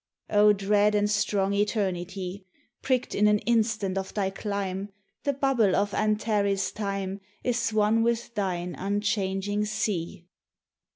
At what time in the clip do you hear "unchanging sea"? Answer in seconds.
8.73-10.25